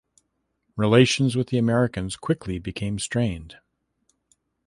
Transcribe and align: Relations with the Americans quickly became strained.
Relations 0.75 1.35
with 1.35 1.49
the 1.49 1.59
Americans 1.59 2.15
quickly 2.15 2.57
became 2.57 2.97
strained. 2.97 3.59